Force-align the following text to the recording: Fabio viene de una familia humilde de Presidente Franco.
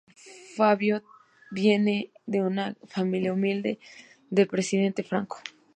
Fabio 0.55 1.03
viene 1.51 2.09
de 2.25 2.41
una 2.41 2.75
familia 2.87 3.33
humilde 3.33 3.77
de 4.31 4.47
Presidente 4.47 5.03
Franco. 5.03 5.37